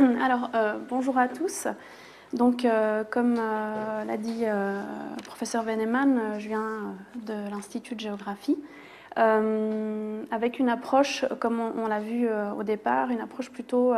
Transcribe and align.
Alors, 0.22 0.50
bonjour 0.88 1.18
à 1.18 1.28
tous. 1.28 1.66
Donc, 2.32 2.66
comme 3.10 3.34
l'a 3.34 4.16
dit 4.16 4.44
le 4.44 5.22
professeur 5.24 5.62
Veneman, 5.62 6.38
je 6.38 6.48
viens 6.48 6.94
de 7.26 7.34
l'Institut 7.50 7.94
de 7.94 8.00
géographie. 8.00 8.56
avec 9.16 10.58
une 10.58 10.68
approche, 10.68 11.24
comme 11.40 11.60
on, 11.60 11.86
l'a 11.86 12.00
vu 12.00 12.28
au 12.56 12.62
départ, 12.62 13.10
une 13.10 13.20
approche 13.20 13.50
plutôt 13.50 13.92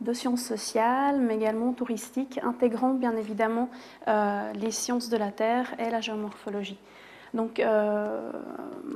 de 0.00 0.12
sciences 0.12 0.42
sociales, 0.42 1.20
mais 1.20 1.36
également 1.36 1.72
touristiques, 1.72 2.40
intégrant 2.42 2.94
bien 2.94 3.16
évidemment 3.16 3.68
les 4.06 4.70
sciences 4.70 5.08
de 5.08 5.16
la 5.16 5.32
Terre 5.32 5.74
et 5.78 5.90
la 5.90 6.00
géomorphologie. 6.00 6.78
Donc, 7.34 7.60
euh, 7.60 8.30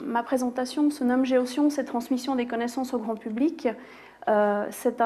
ma 0.04 0.22
présentation 0.22 0.90
se 0.90 1.04
nomme 1.04 1.24
Géosciences 1.24 1.78
et 1.78 1.84
transmission 1.84 2.34
des 2.36 2.46
connaissances 2.46 2.94
au 2.94 2.98
grand 2.98 3.14
public. 3.14 3.68
Euh, 4.28 4.66
c'est 4.70 5.02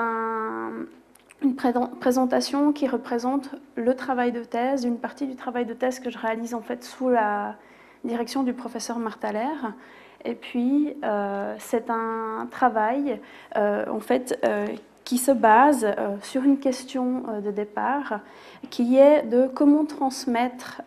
une 1.43 1.57
présentation 1.57 2.73
qui 2.73 2.87
représente 2.87 3.51
le 3.77 3.95
travail 3.95 4.33
de 4.33 4.43
thèse, 4.43 4.85
une 4.85 4.99
partie 4.99 5.27
du 5.27 5.37
travail 5.37 5.67
de 5.67 5.75
thèse 5.75 6.01
que 6.01 6.11
je 6.11 6.19
réalise 6.19 6.55
en 6.55 6.63
fait 6.63 6.85
sous 6.85 7.11
la 7.11 7.57
direction 8.05 8.43
du 8.43 8.53
professeur 8.53 8.99
Marthaler. 8.99 9.55
Et 10.25 10.35
puis, 10.35 10.97
euh, 11.05 11.55
c'est 11.59 11.91
un 11.91 12.49
travail 12.51 13.21
en 13.55 14.01
fait 14.01 14.39
qui 15.05 15.19
se 15.19 15.33
base 15.33 15.87
sur 16.23 16.45
une 16.45 16.59
question 16.59 17.25
de 17.45 17.51
départ 17.51 18.21
qui 18.71 18.97
est 18.97 19.23
de 19.23 19.49
comment 19.49 19.85
transmettre, 19.85 20.81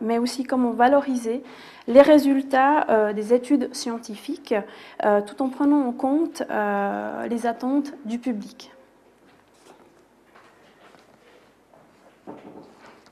mais 0.00 0.18
aussi 0.18 0.44
comment 0.44 0.70
valoriser 0.70 1.42
les 1.88 2.02
résultats 2.02 2.86
euh, 2.90 3.12
des 3.12 3.34
études 3.34 3.74
scientifiques 3.74 4.54
euh, 5.04 5.22
tout 5.22 5.42
en 5.42 5.48
prenant 5.48 5.86
en 5.86 5.92
compte 5.92 6.42
euh, 6.50 7.26
les 7.26 7.46
attentes 7.46 7.94
du 8.04 8.18
public. 8.18 8.70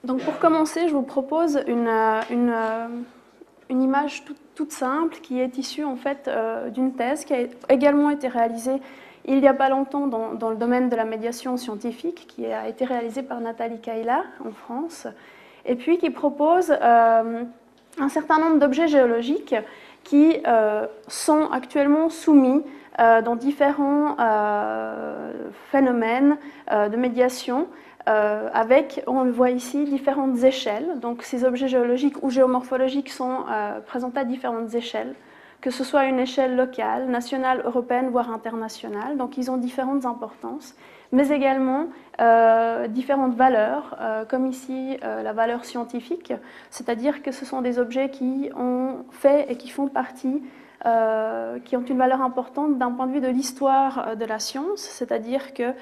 Donc 0.06 0.22
pour 0.22 0.38
commencer, 0.38 0.88
je 0.88 0.92
vous 0.92 1.02
propose 1.02 1.62
une, 1.66 1.88
une, 2.30 2.54
une 3.68 3.82
image 3.82 4.24
toute, 4.54 4.72
simple 4.72 5.16
qui 5.22 5.40
est 5.40 5.58
issue 5.58 5.84
en 5.84 5.96
fait 5.96 6.30
d'une 6.72 6.92
thèse 6.94 7.24
qui 7.24 7.34
a 7.34 7.40
également 7.68 8.10
été 8.10 8.28
réalisée 8.28 8.80
il 9.26 9.40
n'y 9.40 9.48
a 9.48 9.54
pas 9.54 9.68
longtemps 9.68 10.06
dans, 10.06 10.34
dans, 10.34 10.50
le 10.50 10.56
domaine 10.56 10.88
de 10.88 10.96
la 10.96 11.04
médiation 11.04 11.56
scientifique 11.56 12.26
qui 12.28 12.46
a 12.46 12.68
été 12.68 12.84
réalisée 12.84 13.22
par 13.22 13.40
Nathalie 13.40 13.80
Kaila 13.80 14.22
en 14.44 14.52
France 14.52 15.08
et 15.64 15.74
puis 15.74 15.98
qui 15.98 16.10
propose 16.10 16.70
un 17.98 18.08
certain 18.08 18.38
nombre 18.38 18.58
d'objets 18.58 18.88
géologiques 18.88 19.54
qui 20.04 20.36
euh, 20.46 20.86
sont 21.08 21.50
actuellement 21.50 22.10
soumis 22.10 22.62
euh, 22.98 23.22
dans 23.22 23.36
différents 23.36 24.16
euh, 24.20 25.32
phénomènes 25.70 26.38
de 26.70 26.96
médiation 26.96 27.66
avec, 28.06 29.02
on 29.06 29.24
le 29.24 29.32
voit 29.32 29.50
ici, 29.50 29.84
différentes 29.84 30.42
échelles. 30.44 31.00
Donc 31.00 31.22
ces 31.22 31.44
objets 31.44 31.68
géologiques 31.68 32.22
ou 32.22 32.30
géomorphologiques 32.30 33.10
sont 33.10 33.44
présentés 33.86 34.20
à 34.20 34.24
différentes 34.24 34.74
échelles 34.74 35.14
que 35.62 35.70
ce 35.70 35.82
soit 35.82 36.00
à 36.00 36.04
une 36.04 36.20
échelle 36.20 36.54
locale, 36.54 37.08
nationale, 37.08 37.62
européenne, 37.64 38.10
voire 38.10 38.30
internationale. 38.30 39.16
Donc 39.16 39.36
ils 39.36 39.50
ont 39.50 39.56
différentes 39.56 40.04
importances 40.04 40.76
mais 41.12 41.28
également 41.30 41.88
euh, 42.20 42.88
différentes 42.88 43.34
valeurs, 43.34 43.96
euh, 44.00 44.24
comme 44.24 44.46
ici 44.46 44.98
euh, 45.04 45.22
la 45.22 45.32
valeur 45.32 45.64
scientifique, 45.64 46.32
c'est-à-dire 46.70 47.22
que 47.22 47.32
ce 47.32 47.44
sont 47.44 47.62
des 47.62 47.78
objets 47.78 48.10
qui 48.10 48.50
ont 48.56 49.04
fait 49.10 49.50
et 49.50 49.56
qui 49.56 49.68
font 49.68 49.88
partie, 49.88 50.42
qui 51.64 51.76
ont 51.76 51.84
une 51.84 51.98
valeur 51.98 52.20
importante 52.20 52.78
d'un 52.78 52.92
point 52.92 53.08
de 53.08 53.12
vue 53.12 53.20
de 53.20 53.26
l'histoire 53.26 54.14
de 54.16 54.24
la 54.24 54.38
science, 54.38 54.78
c'est-à-dire 54.82 55.52
que 55.52 55.72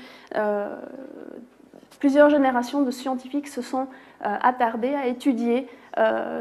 plusieurs 2.04 2.28
générations 2.28 2.82
de 2.82 2.91
scientifiques 2.91 3.48
se 3.48 3.62
sont 3.62 3.87
attardés 4.20 4.94
à 4.94 5.06
étudier 5.06 5.69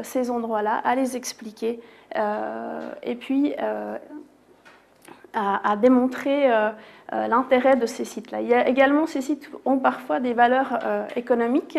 ces 0.02 0.30
endroits-là, 0.30 0.74
à 0.84 0.94
les 0.94 1.16
expliquer, 1.16 1.80
et 3.02 3.14
puis 3.14 3.54
à, 5.34 5.76
démontrer 5.76 6.50
euh, 6.50 6.70
euh, 7.12 7.26
l'intérêt 7.26 7.76
de 7.76 7.86
ces 7.86 8.04
sites-là. 8.04 8.40
Il 8.40 8.48
y 8.48 8.54
a 8.54 8.68
également, 8.68 9.06
ces 9.06 9.20
sites 9.20 9.50
ont 9.64 9.78
parfois 9.78 10.20
des 10.20 10.32
valeurs 10.32 10.78
euh, 10.84 11.06
économiques 11.16 11.78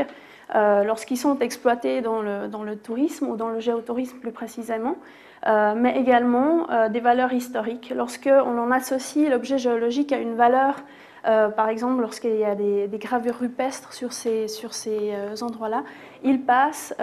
lorsqu'ils 0.53 1.17
sont 1.17 1.39
exploités 1.39 2.01
dans 2.01 2.21
le, 2.21 2.47
dans 2.47 2.61
le, 2.61 2.75
tourisme 2.75 3.27
ou 3.29 3.35
dans 3.35 3.49
le 3.49 3.59
géotourisme 3.59 4.19
plus 4.19 4.31
précisément, 4.31 4.95
mais 5.43 5.99
également 5.99 6.67
des 6.89 6.99
valeurs 6.99 7.33
historiques. 7.33 7.91
Lorsqu'on 7.95 8.55
en 8.59 8.69
associe 8.69 9.27
l'objet 9.27 9.57
géologique 9.57 10.13
à 10.13 10.19
une 10.19 10.35
valeur 10.35 10.75
par 11.55 11.69
exemple, 11.69 12.01
lorsqu'il 12.01 12.35
y 12.35 12.45
a 12.45 12.55
des, 12.55 12.87
gravures 12.93 13.39
rupestres 13.39 13.93
sur 13.93 14.13
ces, 14.13 14.47
sur 14.47 14.73
ces 14.73 15.13
endroits-là, 15.41 15.83
ils 16.23 16.41
passent 16.41 16.93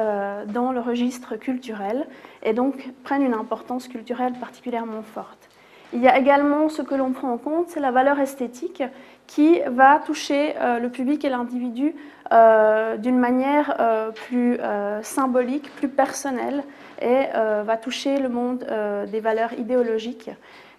dans 0.47 0.73
le 0.73 0.81
registre 0.81 1.37
culturel 1.37 2.07
et 2.43 2.53
donc 2.53 2.93
prennent 3.03 3.23
une 3.23 3.35
importance 3.35 3.89
culturelle 3.89 4.35
particulièrement 4.41 5.03
forte. 5.03 5.49
Il 5.95 6.01
y 6.01 6.09
a 6.09 6.19
également 6.19 6.71
ce 6.71 6.81
que 6.81 6.95
l'on 6.95 7.13
prend 7.13 7.33
en 7.33 7.37
compte, 7.37 7.69
c'est 7.69 7.81
la 7.81 7.91
valeur 7.91 8.19
esthétique 8.19 8.83
qui 9.27 9.61
va 9.67 9.99
toucher 9.99 10.55
euh, 10.59 10.79
le 10.79 10.89
public 10.89 11.25
et 11.25 11.29
l'individu 11.29 11.95
euh, 12.33 12.97
d'une 12.97 13.19
manière 13.19 13.77
euh, 13.79 14.11
plus 14.11 14.59
symbolique, 15.03 15.71
plus 15.77 15.89
personnelle 15.89 16.65
et 17.01 17.27
va 17.65 17.77
toucher 17.77 18.19
le 18.19 18.29
monde 18.29 18.65
des 19.11 19.19
valeurs 19.19 19.53
idéologiques. 19.55 20.31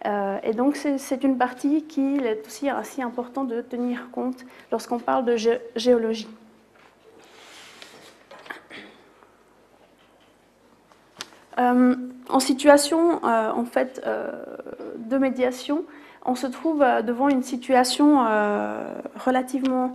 Et 0.06 0.53
donc 0.53 0.75
c'est 0.75 1.24
une 1.24 1.38
partie 1.38 1.84
qui 1.84 2.18
est 2.18 2.46
aussi 2.46 2.69
assez 2.69 3.02
important 3.02 3.44
de 3.44 3.62
tenir 3.62 4.09
compte 4.12 4.46
lorsqu'on 4.72 5.00
parle 5.00 5.24
de 5.25 5.38
géologie. 5.75 6.28
Euh, 11.59 11.96
en 12.30 12.40
situation 12.40 13.24
euh, 13.24 13.52
en 13.52 13.66
fait, 13.66 14.02
euh, 14.06 14.31
de 14.97 15.18
médiation, 15.18 15.86
on 16.25 16.36
se 16.36 16.47
trouve 16.47 16.86
devant 17.06 17.28
une 17.28 17.44
situation 17.44 18.25
relativement 19.25 19.94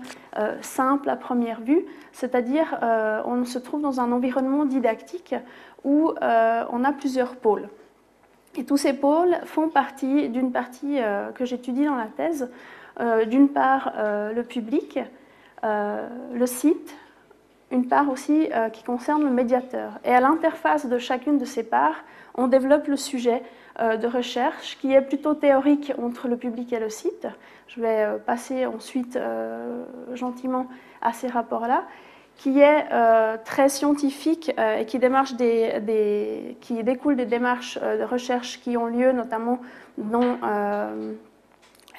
simple 0.61 1.09
à 1.09 1.17
première 1.17 1.63
vue, 1.63 1.87
c'est-à-dire 2.13 2.79
on 3.25 3.47
se 3.47 3.59
trouve 3.59 3.81
dans 3.81 3.99
un 4.01 4.13
environnement 4.13 4.67
didactique 4.67 5.35
où 5.85 6.13
on 6.21 6.85
a 6.85 6.93
plusieurs 6.93 7.37
pôles. 7.37 7.71
Et 8.57 8.65
tous 8.65 8.77
ces 8.77 8.93
pôles 8.93 9.37
font 9.45 9.69
partie 9.69 10.29
d'une 10.29 10.51
partie 10.51 10.99
que 11.35 11.45
j'étudie 11.45 11.85
dans 11.85 11.95
la 11.95 12.07
thèse, 12.07 12.51
d'une 13.29 13.51
part 13.51 13.93
le 13.97 14.43
public, 14.43 14.99
le 15.63 16.47
site, 16.47 16.97
une 17.71 17.87
part 17.87 18.11
aussi 18.11 18.49
euh, 18.53 18.71
qui 18.71 18.83
concerne 18.83 19.25
le 19.25 19.31
médiateur. 19.31 19.99
Et 20.05 20.13
à 20.13 20.21
l'interface 20.21 20.87
de 20.87 20.99
chacune 20.99 21.39
de 21.39 21.45
ces 21.45 21.63
parts, 21.63 22.05
on 22.35 22.47
développe 22.47 22.87
le 22.87 22.97
sujet 22.97 23.43
euh, 23.81 23.97
de 23.97 24.07
recherche 24.07 24.79
qui 24.81 24.93
est 24.93 25.03
plutôt 25.03 25.35
théorique 25.35 25.93
entre 26.03 26.29
le 26.29 26.37
public 26.37 26.73
et 26.73 26.79
le 26.79 26.89
site. 26.89 27.27
Je 27.67 27.81
vais 27.81 28.05
euh, 28.05 28.19
passer 28.19 28.65
ensuite 28.67 29.19
gentiment 30.15 30.67
à 31.03 31.13
ces 31.13 31.29
rapports-là, 31.29 31.85
qui 32.39 32.61
est 32.61 32.87
très 33.45 33.69
scientifique 33.69 34.51
et 34.59 34.87
qui, 34.87 34.99
des, 34.99 36.57
qui, 36.61 36.83
découle 36.85 37.17
des 37.17 37.27
démarches 37.27 37.79
de 37.79 38.05
recherche 38.05 38.61
qui 38.61 38.77
ont 38.77 38.87
lieu 38.87 39.13
notamment 39.13 39.59
dans 39.99 40.39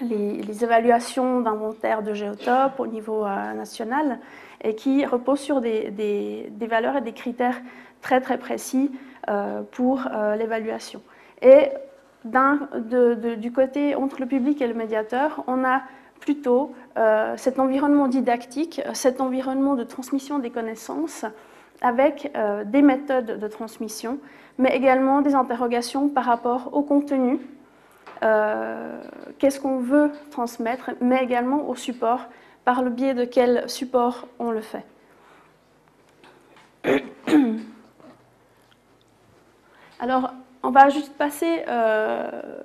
les, 0.02 0.64
évaluations 0.64 1.42
d'inventaire 1.42 2.02
de 2.02 2.14
géotopes 2.14 2.80
au 2.80 2.88
niveau 2.88 3.26
national 3.26 4.20
et 4.64 4.76
qui 4.76 5.06
repose 5.06 5.40
sur 5.40 5.62
des, 5.62 5.92
des, 5.92 6.68
valeurs 6.68 6.96
et 6.96 7.02
des 7.02 7.14
critères 7.14 7.60
très 8.02 8.22
très 8.22 8.38
précis 8.38 8.92
euh, 9.30 9.62
pour 9.72 10.08
euh, 10.12 10.36
l'évaluation. 10.36 11.02
Et 11.42 11.70
du 12.26 13.52
côté 13.52 13.96
entre 13.96 14.20
le 14.20 14.26
public 14.26 14.62
et 14.62 14.68
le 14.68 14.74
médiateur, 14.74 15.44
on 15.48 15.64
a 15.64 15.82
plutôt 16.20 16.74
euh, 16.98 17.36
cet 17.38 17.60
environnement 17.60 18.08
didactique, 18.08 18.82
cet 18.94 19.22
environnement 19.22 19.76
de 19.76 19.84
transmission 19.84 20.40
des 20.40 20.50
connaissances 20.50 21.26
avec 21.82 22.34
des 22.66 22.82
méthodes 22.82 23.40
de 23.40 23.48
transmission, 23.48 24.20
mais 24.58 24.76
également 24.76 25.22
des 25.22 25.34
interrogations 25.34 26.10
par 26.10 26.26
rapport 26.26 26.72
au 26.74 26.82
contenu, 26.82 27.40
qu'est-ce 28.20 29.62
qu'on 29.62 29.80
veut 29.80 30.12
transmettre, 30.30 30.92
mais 31.00 31.24
également 31.24 31.70
au 31.70 31.76
support 31.76 32.28
par 32.66 32.84
le 32.84 32.90
biais 32.90 33.14
de 33.14 33.24
quel 33.24 33.70
support 33.70 34.28
on 34.40 34.52
le 34.52 34.60
fait. 34.60 34.84
Alors, 40.00 40.34
on 40.64 40.70
va 40.72 40.90
juste 40.90 41.14
passer 41.18 41.64
euh, 41.68 42.62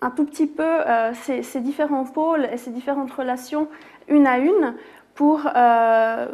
un 0.00 0.10
tout 0.10 0.24
petit 0.24 0.46
peu 0.46 0.62
euh, 0.62 1.12
ces, 1.14 1.60
différents 1.60 2.04
pôles 2.04 2.48
et 2.52 2.56
ces 2.56 2.70
différentes 2.70 3.12
relations 3.12 3.68
une 4.08 4.26
à 4.26 4.38
une 4.38 4.74
pour 5.14 5.42
euh, 5.54 6.26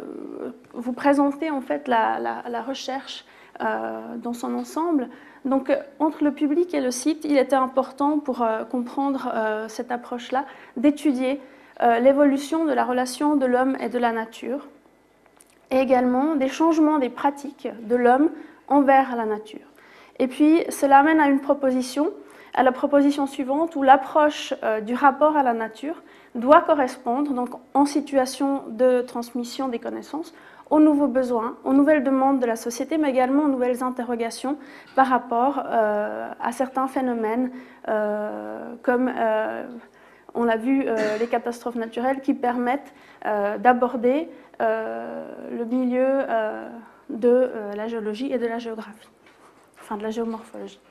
vous 0.73 0.93
présenter 0.93 1.49
en 1.49 1.61
fait 1.61 1.87
la, 1.87 2.61
recherche 2.65 3.25
dans 3.59 4.33
son 4.33 4.53
ensemble. 4.53 5.07
Donc, 5.45 5.71
entre 5.99 6.23
le 6.23 6.31
public 6.31 6.73
et 6.73 6.81
le 6.81 6.91
site, 6.91 7.23
il 7.23 7.37
était 7.37 7.55
important 7.55 8.19
pour 8.19 8.45
comprendre 8.69 9.31
cette 9.69 9.91
approche-là 9.91 10.45
d'étudier 10.75 11.41
l'évolution 12.01 12.65
de 12.65 12.73
la 12.73 12.83
relation 12.83 13.37
de 13.37 13.45
l'homme 13.45 13.77
et 13.79 13.87
de 13.87 13.97
la 13.97 14.11
nature, 14.11 14.67
et 15.71 15.79
également 15.79 16.35
des 16.35 16.49
changements 16.49 16.99
des 16.99 17.09
pratiques 17.09 17.69
de 17.83 17.95
l'homme 17.95 18.29
envers 18.67 19.15
la 19.15 19.25
nature. 19.25 19.67
Et 20.19 20.27
puis, 20.27 20.63
cela 20.69 20.99
amène 20.99 21.19
à 21.19 21.27
une 21.27 21.39
proposition, 21.39 22.11
à 22.55 22.63
la 22.63 22.71
proposition 22.71 23.27
suivante, 23.27 23.75
où 23.75 23.83
l'approche 23.83 24.53
du 24.83 24.95
rapport 24.95 25.37
à 25.37 25.43
la 25.43 25.53
nature 25.53 26.01
doit 26.35 26.61
correspondre, 26.61 27.33
donc 27.33 27.49
en 27.73 27.85
situation 27.85 28.63
de 28.69 29.01
transmission 29.01 29.67
des 29.67 29.79
connaissances, 29.79 30.33
aux 30.69 30.79
nouveaux 30.79 31.07
besoins, 31.07 31.57
aux 31.63 31.73
nouvelles 31.73 32.03
demandes 32.03 32.39
de 32.39 32.45
la 32.45 32.55
société, 32.55 32.97
mais 32.97 33.09
également 33.09 33.43
aux 33.43 33.47
nouvelles 33.47 33.83
interrogations 33.83 34.57
par 34.95 35.07
rapport 35.07 35.63
euh, 35.65 36.29
à 36.39 36.51
certains 36.51 36.87
phénomènes, 36.87 37.51
euh, 37.87 38.73
comme 38.81 39.11
euh, 39.15 39.63
on 40.33 40.43
l'a 40.43 40.57
vu, 40.57 40.85
les 41.19 41.27
catastrophes 41.27 41.75
naturelles, 41.75 42.19
qui 42.19 42.33
permettent 42.33 42.93
d'aborder 43.23 44.27
le 44.59 45.63
milieu 45.63 46.25
de 47.09 47.49
la 47.73 47.87
géologie 47.87 48.33
et 48.33 48.37
de 48.37 48.45
la 48.45 48.59
géographie, 48.59 49.07
enfin 49.79 49.95
de 49.95 50.03
la 50.03 50.09
géomorphologie. 50.09 50.81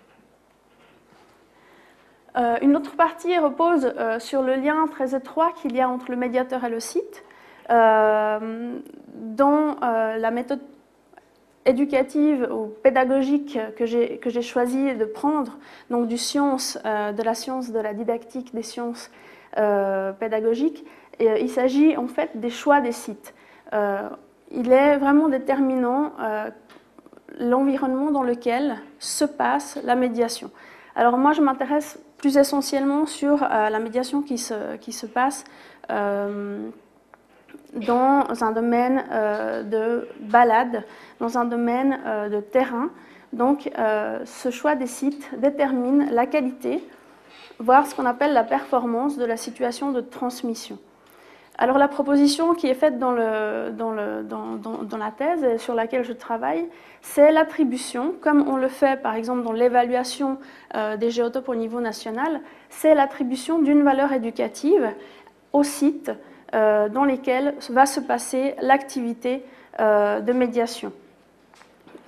Une 2.36 2.76
autre 2.76 2.96
partie 2.96 3.38
repose 3.38 3.92
sur 4.18 4.42
le 4.42 4.56
lien 4.56 4.86
très 4.88 5.14
étroit 5.14 5.52
qu'il 5.52 5.76
y 5.76 5.80
a 5.80 5.88
entre 5.88 6.10
le 6.10 6.16
médiateur 6.16 6.64
et 6.64 6.68
le 6.68 6.80
site. 6.80 7.24
Euh, 7.70 8.78
dans 9.14 9.76
euh, 9.82 10.18
la 10.18 10.30
méthode 10.30 10.60
éducative 11.64 12.46
ou 12.52 12.66
pédagogique 12.82 13.58
que 13.76 13.86
j'ai 13.86 14.42
choisi 14.42 14.94
de 14.94 15.04
prendre, 15.06 15.58
donc 15.88 16.08
du 16.08 16.18
science, 16.18 16.78
euh, 16.84 17.12
de 17.12 17.22
la 17.22 17.34
science 17.34 17.70
de 17.70 17.78
la 17.78 17.94
didactique 17.94 18.54
des 18.54 18.62
sciences 18.62 19.10
pédagogiques, 20.18 20.84
il 21.20 21.48
s'agit 21.48 21.96
en 21.96 22.08
fait 22.08 22.40
des 22.40 22.50
choix 22.50 22.80
des 22.80 22.90
sites. 22.90 23.34
il 24.50 24.72
est 24.72 24.96
vraiment 24.96 25.28
déterminant 25.28 26.10
l'environnement 27.38 28.10
dans 28.10 28.24
lequel 28.24 28.78
se 28.98 29.24
passe 29.24 29.78
la 29.84 29.94
médiation. 29.94 30.50
Alors 30.96 31.16
moi, 31.18 31.30
je 31.30 31.40
m'intéresse 31.40 32.00
plus 32.24 32.38
essentiellement 32.38 33.04
sur 33.04 33.40
la 33.40 33.78
médiation 33.80 34.22
qui 34.22 34.38
se, 34.38 34.76
qui 34.76 34.92
se 34.92 35.04
passe 35.04 35.44
dans 37.74 38.44
un 38.44 38.52
domaine 38.52 39.04
euh, 39.10 39.62
de 39.62 40.08
balade, 40.20 40.84
dans 41.20 41.38
un 41.38 41.44
domaine 41.44 42.00
euh, 42.06 42.28
de 42.28 42.40
terrain. 42.40 42.90
Donc 43.32 43.70
euh, 43.78 44.20
ce 44.24 44.50
choix 44.50 44.76
des 44.76 44.86
sites 44.86 45.28
détermine 45.38 46.08
la 46.10 46.26
qualité, 46.26 46.86
voire 47.58 47.86
ce 47.86 47.94
qu'on 47.94 48.06
appelle 48.06 48.32
la 48.32 48.44
performance 48.44 49.16
de 49.16 49.24
la 49.24 49.36
situation 49.36 49.92
de 49.92 50.00
transmission. 50.00 50.78
Alors 51.56 51.78
la 51.78 51.88
proposition 51.88 52.54
qui 52.54 52.66
est 52.66 52.74
faite 52.74 52.98
dans, 52.98 53.12
la 53.12 55.10
thèse 55.16 55.44
et 55.44 55.58
sur 55.58 55.74
laquelle 55.74 56.04
je 56.04 56.12
travaille, 56.12 56.66
c'est 57.00 57.30
l'attribution, 57.30 58.12
comme 58.20 58.48
on 58.48 58.56
le 58.56 58.68
fait 58.68 59.00
par 59.00 59.14
exemple 59.14 59.42
dans 59.42 59.52
l'évaluation 59.52 60.38
des 60.98 61.10
géotopes 61.10 61.48
au 61.48 61.54
niveau 61.54 61.80
national, 61.80 62.40
c'est 62.70 62.96
l'attribution 62.96 63.60
d'une 63.60 63.84
valeur 63.84 64.12
éducative 64.12 64.90
au 65.52 65.62
site 65.62 66.10
euh, 66.54 66.88
dans 66.88 67.04
lesquels 67.04 67.54
va 67.70 67.84
se 67.84 67.98
passer 67.98 68.54
l'activité 68.60 69.42
euh, 69.80 70.20
de 70.20 70.32
médiation. 70.32 70.92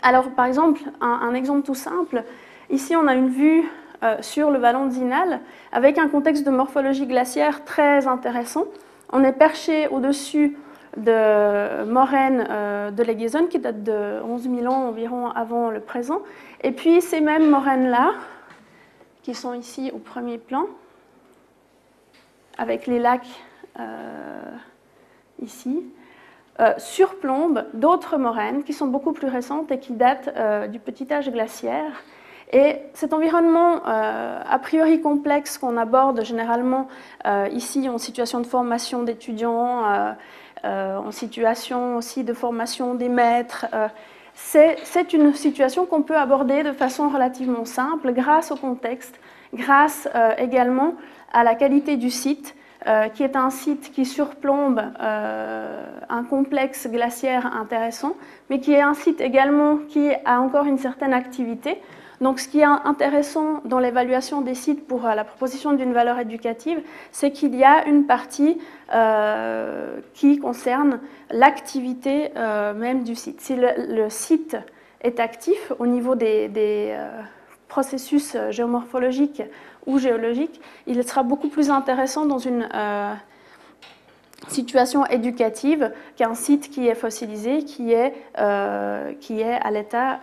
Alors, 0.02 0.30
par 0.30 0.44
exemple, 0.44 0.82
un, 1.00 1.34
exemple 1.34 1.62
tout 1.62 1.74
simple, 1.74 2.22
ici 2.70 2.94
on 2.94 3.08
a 3.08 3.14
une 3.14 3.30
vue 3.30 3.64
euh, 4.04 4.18
sur 4.20 4.52
le 4.52 4.58
vallon 4.58 4.86
d'Inal 4.86 5.40
avec 5.72 5.98
un 5.98 6.06
contexte 6.06 6.46
de 6.46 6.52
morphologie 6.52 7.06
glaciaire 7.06 7.64
très 7.64 8.06
intéressant. 8.06 8.66
On 9.12 9.24
est 9.24 9.32
perché 9.32 9.88
au-dessus 9.88 10.56
de 10.96 11.84
moraines 11.84 12.92
de 12.94 13.02
l'Aiguezonne 13.02 13.48
qui 13.48 13.58
datent 13.58 13.82
de 13.82 14.20
11 14.22 14.42
000 14.42 14.72
ans 14.72 14.88
environ 14.88 15.28
avant 15.30 15.70
le 15.70 15.80
présent. 15.80 16.20
Et 16.62 16.72
puis 16.72 17.00
ces 17.00 17.20
mêmes 17.20 17.50
moraines-là, 17.50 18.14
qui 19.22 19.34
sont 19.34 19.54
ici 19.54 19.90
au 19.92 19.98
premier 19.98 20.38
plan, 20.38 20.66
avec 22.58 22.86
les 22.86 22.98
lacs 22.98 23.26
euh, 23.78 24.40
ici, 25.42 25.82
euh, 26.60 26.72
surplombe 26.78 27.66
d'autres 27.74 28.16
moraines 28.16 28.62
qui 28.62 28.72
sont 28.72 28.86
beaucoup 28.86 29.12
plus 29.12 29.28
récentes 29.28 29.70
et 29.70 29.78
qui 29.78 29.92
datent 29.92 30.30
euh, 30.36 30.66
du 30.68 30.78
petit 30.78 31.12
âge 31.12 31.30
glaciaire. 31.30 32.04
Et 32.52 32.76
cet 32.94 33.12
environnement 33.12 33.82
a 33.84 34.58
priori 34.60 35.00
complexe 35.00 35.58
qu'on 35.58 35.76
aborde 35.76 36.24
généralement 36.24 36.86
ici 37.50 37.88
en 37.88 37.98
situation 37.98 38.40
de 38.40 38.46
formation 38.46 39.02
d'étudiants, 39.02 39.82
en 40.62 41.10
situation 41.10 41.96
aussi 41.96 42.22
de 42.22 42.32
formation 42.32 42.94
des 42.94 43.08
maîtres, 43.08 43.66
c'est 44.34 45.12
une 45.12 45.34
situation 45.34 45.86
qu'on 45.86 46.02
peut 46.02 46.16
aborder 46.16 46.62
de 46.62 46.72
façon 46.72 47.08
relativement 47.08 47.64
simple 47.64 48.12
grâce 48.12 48.52
au 48.52 48.56
contexte, 48.56 49.18
grâce 49.52 50.08
également 50.38 50.94
à 51.32 51.42
la 51.42 51.56
qualité 51.56 51.96
du 51.96 52.10
site 52.10 52.54
euh, 52.86 53.08
qui 53.08 53.24
est 53.24 53.34
un 53.34 53.50
site 53.50 53.90
qui 53.92 54.04
surplombe 54.04 54.80
euh, 55.00 55.84
un 56.08 56.22
complexe 56.22 56.86
glaciaire 56.88 57.44
intéressant, 57.56 58.14
mais 58.48 58.60
qui 58.60 58.74
est 58.74 58.80
un 58.80 58.94
site 58.94 59.20
également 59.20 59.78
qui 59.88 60.08
a 60.24 60.40
encore 60.40 60.66
une 60.66 60.78
certaine 60.78 61.12
activité. 61.12 61.82
Donc 62.20 62.40
ce 62.40 62.48
qui 62.48 62.60
est 62.60 62.64
intéressant 62.64 63.60
dans 63.64 63.78
l'évaluation 63.78 64.40
des 64.40 64.54
sites 64.54 64.86
pour 64.86 65.06
euh, 65.06 65.14
la 65.14 65.24
proposition 65.24 65.72
d'une 65.72 65.92
valeur 65.92 66.18
éducative, 66.18 66.80
c'est 67.12 67.30
qu'il 67.30 67.54
y 67.54 67.64
a 67.64 67.86
une 67.86 68.06
partie 68.06 68.58
qui 70.14 70.38
concerne 70.38 71.00
l'activité 71.30 72.30
même 72.76 73.02
du 73.02 73.16
site. 73.16 73.40
Si 73.40 73.56
le, 73.56 74.08
site 74.08 74.56
est 75.00 75.18
actif 75.18 75.72
au 75.80 75.86
niveau 75.86 76.14
des 76.14 76.96
processus 77.68 78.36
géomorphologiques 78.50 79.42
ou 79.86 79.98
géologique, 79.98 80.60
il 80.86 81.02
sera 81.06 81.22
beaucoup 81.22 81.48
plus 81.48 81.70
intéressant 81.70 82.26
dans 82.26 82.38
une 82.38 82.68
euh, 82.74 83.14
situation 84.48 85.06
éducative 85.06 85.92
qu'un 86.16 86.34
site 86.34 86.70
qui 86.70 86.88
est 86.88 86.94
fossilisé, 86.94 87.64
qui 87.64 87.92
est, 87.92 88.14
euh, 88.38 89.12
qui 89.20 89.40
est 89.40 89.54
à 89.54 89.70
l'état, 89.70 90.20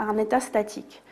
euh, 0.00 0.04
un 0.04 0.18
état 0.18 0.40
statique. 0.40 1.02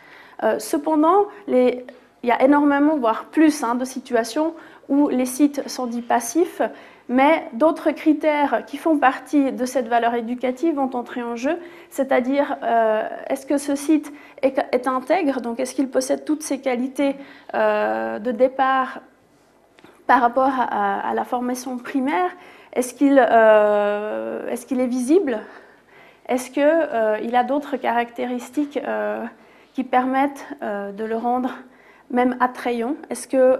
cependant, 0.58 1.26
les, 1.46 1.86
il 2.22 2.28
y 2.28 2.32
a 2.32 2.42
énormément, 2.42 2.96
voire 2.96 3.26
plus, 3.26 3.62
hein, 3.62 3.74
de 3.74 3.84
situations 3.84 4.54
où 4.88 5.08
les 5.08 5.26
sites 5.26 5.68
sont 5.68 5.86
dits 5.86 6.02
passifs, 6.02 6.62
mais 7.08 7.48
d'autres 7.52 7.90
critères 7.90 8.64
qui 8.66 8.76
font 8.76 8.98
partie 8.98 9.52
de 9.52 9.66
cette 9.66 9.88
valeur 9.88 10.14
éducative 10.14 10.76
vont 10.76 10.90
entrer 10.94 11.22
en 11.22 11.36
jeu, 11.36 11.58
c'est-à-dire 11.90 12.56
euh, 12.62 13.06
est-ce 13.28 13.46
que 13.46 13.58
ce 13.58 13.74
site 13.74 14.12
est, 14.42 14.86
intègre, 14.86 15.40
donc 15.40 15.60
est-ce 15.60 15.74
qu'il 15.74 15.88
possède 15.88 16.24
toutes 16.24 16.42
ses 16.42 16.60
qualités 16.60 17.16
euh, 17.54 18.18
de 18.18 18.30
départ 18.30 19.00
par 20.06 20.20
rapport 20.20 20.52
à, 20.58 21.12
la 21.14 21.24
formation 21.24 21.78
primaire, 21.78 22.30
est-ce 22.74 22.92
qu'il 22.92 23.18
euh, 23.18 24.50
est, 24.50 24.66
qu'il 24.66 24.80
est, 24.80 24.86
visible, 24.86 25.40
est-ce 26.28 26.50
qu'il 26.50 27.36
a 27.36 27.44
d'autres 27.44 27.76
caractéristiques 27.76 28.78
qui 29.72 29.84
permettent 29.84 30.46
de 30.62 31.04
le 31.04 31.16
rendre 31.16 31.50
même 32.10 32.36
attrayant, 32.40 32.96
est-ce 33.10 33.26
que 33.26 33.58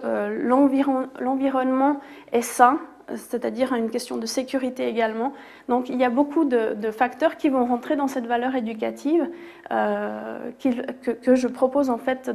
l'environnement 1.21 2.01
est 2.33 2.43
sain, 2.43 2.79
c'est-à-dire 3.15 3.75
une 3.75 3.91
question 3.91 4.17
de 4.17 4.27
sécurité 4.27 4.89
également. 4.89 5.33
Donc 5.69 5.89
il 5.89 5.97
y 6.01 6.05
a 6.05 6.11
beaucoup 6.11 6.45
de, 6.45 6.91
facteurs 6.91 7.37
qui 7.37 7.49
vont 7.49 7.65
rentrer 7.65 7.97
dans 7.97 8.09
cette 8.09 8.27
valeur 8.27 8.55
éducative 8.55 9.29
euh, 9.71 10.51
que, 10.61 11.35
je 11.35 11.49
propose 11.49 11.91
en 11.91 11.99
fait, 11.99 12.31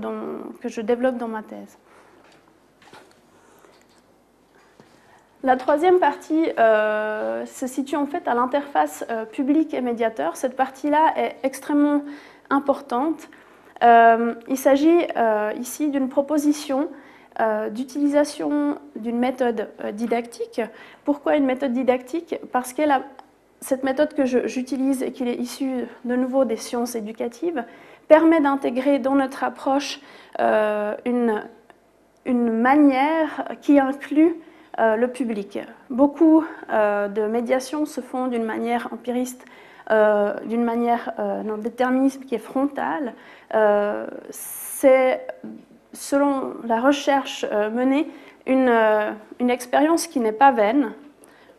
que 0.62 0.70
je 0.70 0.82
développe 0.82 1.18
dans 1.18 1.28
ma 1.28 1.44
thèse. 1.44 1.78
La 5.44 5.56
troisième 5.56 6.00
partie 6.00 6.50
euh, 6.60 7.46
se 7.46 7.66
situe 7.66 7.96
en 7.96 8.06
fait 8.06 8.28
à 8.28 8.34
l'interface 8.34 9.06
euh, 9.10 9.26
public 9.26 9.74
et 9.74 9.82
médiateur. 9.82 10.36
Cette 10.36 10.56
partie-là 10.56 11.14
est 11.16 11.38
extrêmement 11.44 12.04
importante. 12.50 13.30
il 13.82 14.58
s'agit 14.58 15.08
ici 15.58 15.90
d'une 15.90 16.10
proposition 16.10 16.90
euh, 17.42 17.70
d'utilisation 17.70 18.78
d'une 18.98 19.18
méthode 19.18 19.70
euh, 19.82 19.94
didactique. 19.94 20.60
Pourquoi 21.06 21.38
une 21.38 21.46
méthode 21.46 21.72
didactique? 21.72 22.36
Parce 22.52 22.74
que 22.74 22.82
cette 23.62 23.86
méthode 23.86 24.14
que 24.14 24.26
j'utilise 24.26 25.04
et 25.04 25.14
qui 25.14 25.24
est 25.24 25.36
issue 25.36 25.86
de 26.04 26.16
nouveau 26.18 26.44
des 26.44 26.58
sciences 26.58 26.96
éducatives 26.96 27.64
permet 28.10 28.42
d'intégrer 28.42 29.00
dans 29.00 29.16
notre 29.16 29.46
approche 29.46 30.02
euh, 30.42 30.98
une, 31.06 31.42
manière 32.26 33.46
qui 33.62 33.80
inclut 33.80 34.36
le 34.80 35.08
public. 35.08 35.60
Beaucoup 35.90 36.46
de 36.70 37.28
médiations 37.28 37.86
se 37.86 38.02
font 38.02 38.28
d'une 38.28 38.46
manière 38.46 38.90
empiriste, 38.94 39.46
d'une 39.90 40.64
manière 40.64 41.14
non 41.44 41.58
déterminisme 41.58 42.24
qui 42.24 42.36
est 42.36 42.40
frontale. 42.40 43.14
C'est 44.30 45.22
selon 45.94 46.54
la 46.66 46.80
recherche 46.80 47.46
euh, 47.52 47.70
menée, 47.70 48.08
une, 48.46 48.72
une 49.40 49.50
expérience 49.50 50.08
qui 50.08 50.20
n'est 50.20 50.32
pas 50.32 50.52
vaine, 50.52 50.94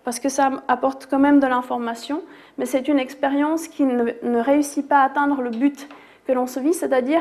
parce 0.05 0.19
que 0.19 0.29
ça 0.29 0.50
apporte 0.67 1.07
quand 1.07 1.19
même 1.19 1.41
de 1.41 1.47
l'information, 1.47 2.23
mais 2.59 2.67
c'est 2.67 2.89
une 2.89 2.99
expérience 2.99 3.69
qui 3.69 3.85
ne, 3.85 4.41
réussit 4.41 4.89
pas 4.89 5.03
à 5.03 5.05
atteindre 5.05 5.43
le 5.43 5.50
but 5.50 5.89
que 6.27 6.33
l'on 6.33 6.47
se 6.47 6.59
vit, 6.59 6.75
c'est-à-dire 6.75 7.21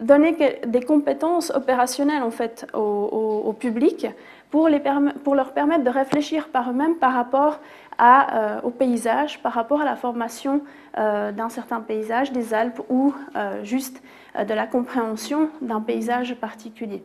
donner 0.00 0.60
des 0.66 0.82
compétences 0.82 1.50
opérationnelles 1.50 2.22
en 2.22 2.30
fait 2.30 2.66
au, 2.74 3.54
public 3.58 4.06
pour, 4.50 4.68
les 4.68 4.80
pour, 5.24 5.34
leur 5.34 5.52
permettre 5.52 5.84
de 5.84 5.90
réfléchir 5.90 6.48
par 6.48 6.70
eux-mêmes 6.70 6.96
par 6.96 7.14
rapport 7.14 7.60
à, 7.98 8.60
au 8.64 8.70
paysage, 8.70 9.42
par 9.42 9.52
rapport 9.52 9.80
à 9.80 9.84
la 9.84 9.96
formation 9.96 10.62
d'un 10.96 11.48
certain 11.48 11.80
paysage 11.80 12.32
des 12.32 12.54
Alpes 12.54 12.80
ou 12.88 13.14
juste 13.62 14.02
de 14.38 14.54
la 14.54 14.66
compréhension 14.66 15.50
d'un 15.60 15.80
paysage 15.80 16.34
particulier. 16.36 17.02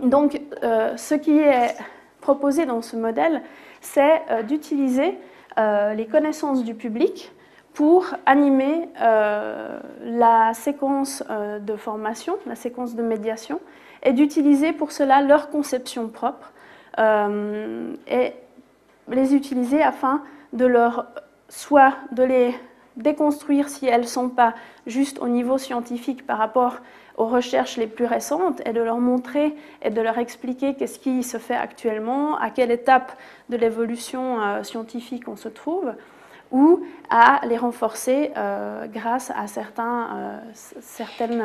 Donc, 0.00 0.40
ce 0.62 1.14
qui 1.14 1.38
est 1.38 1.76
proposé 2.20 2.64
dans 2.64 2.82
ce 2.82 2.96
modèle, 2.96 3.42
c'est 3.80 4.22
d'utiliser 4.46 5.18
les 5.56 6.06
connaissances 6.10 6.64
du 6.64 6.74
public 6.74 7.32
pour 7.74 8.06
animer 8.24 8.88
euh, 9.00 9.78
la 10.00 10.54
séquence 10.54 11.24
euh, 11.28 11.58
de 11.58 11.74
formation, 11.74 12.36
la 12.46 12.54
séquence 12.54 12.94
de 12.94 13.02
médiation, 13.02 13.60
et 14.04 14.12
d'utiliser 14.12 14.72
pour 14.72 14.92
cela 14.92 15.20
leur 15.20 15.50
conception 15.50 16.08
propre 16.08 16.52
euh, 16.98 17.92
et 18.06 18.32
les 19.08 19.34
utiliser 19.34 19.82
afin 19.82 20.22
de 20.52 20.64
leur, 20.64 21.06
soit 21.48 21.94
de 22.12 22.22
les 22.22 22.54
déconstruire 22.96 23.68
si 23.68 23.86
elles 23.86 24.02
ne 24.02 24.06
sont 24.06 24.28
pas 24.28 24.54
juste 24.86 25.18
au 25.18 25.26
niveau 25.26 25.58
scientifique 25.58 26.24
par 26.24 26.38
rapport 26.38 26.76
aux 27.16 27.26
recherches 27.26 27.76
les 27.76 27.88
plus 27.88 28.04
récentes 28.04 28.62
et 28.68 28.72
de 28.72 28.80
leur 28.80 28.98
montrer 28.98 29.56
et 29.82 29.90
de 29.90 30.00
leur 30.00 30.16
expliquer 30.18 30.74
qu'est-ce 30.74 31.00
qui 31.00 31.24
se 31.24 31.38
fait 31.38 31.56
actuellement, 31.56 32.38
à 32.38 32.50
quelle 32.50 32.70
étape 32.70 33.10
de 33.48 33.56
l'évolution 33.56 34.62
scientifique 34.62 35.26
on 35.26 35.34
se 35.34 35.48
trouve, 35.48 35.92
ou 36.50 36.84
à 37.10 37.40
les 37.46 37.56
renforcer 37.56 38.32
euh, 38.36 38.86
grâce 38.86 39.30
à 39.30 39.44
euh, 39.58 40.38
certaines, 40.80 41.42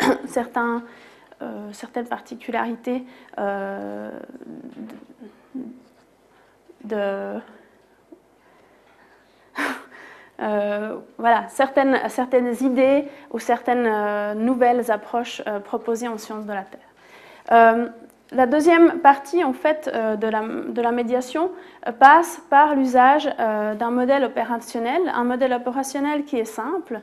euh, 0.00 0.14
certaines 1.72 2.06
particularités 2.08 3.04
de, 6.84 7.38
voilà, 11.18 11.48
certaines, 11.48 12.08
certaines 12.08 12.54
idées 12.60 13.08
ou 13.30 13.38
certaines 13.38 14.34
nouvelles 14.38 14.90
approches 14.90 15.42
proposées 15.64 16.08
en 16.08 16.18
sciences 16.18 16.46
de 16.46 16.52
la 16.52 16.64
Terre. 16.64 16.80
La 18.34 18.46
deuxième 18.46 19.00
partie 19.00 19.44
en 19.44 19.52
fait, 19.52 19.90
euh, 19.92 20.16
de, 20.16 20.26
la, 20.80 20.90
médiation 20.90 21.50
euh, 21.86 21.92
passe 21.92 22.40
par 22.48 22.74
l'usage 22.74 23.28
euh, 23.38 23.74
d'un 23.74 23.90
modèle 23.90 24.24
opérationnel, 24.24 25.02
un 25.14 25.24
modèle 25.24 25.52
opérationnel 25.52 26.24
qui 26.24 26.38
est 26.38 26.46
simple. 26.46 27.00